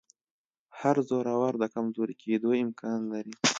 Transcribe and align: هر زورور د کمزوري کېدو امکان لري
هر 0.79 0.95
زورور 1.09 1.53
د 1.59 1.63
کمزوري 1.75 2.15
کېدو 2.23 2.49
امکان 2.63 2.99
لري 3.13 3.33